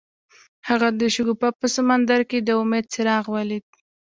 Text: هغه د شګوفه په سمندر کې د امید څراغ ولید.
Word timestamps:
هغه 0.69 0.87
د 0.99 1.01
شګوفه 1.15 1.49
په 1.59 1.65
سمندر 1.75 2.19
کې 2.29 2.37
د 2.41 2.49
امید 2.61 2.85
څراغ 2.93 3.25
ولید. 3.35 3.65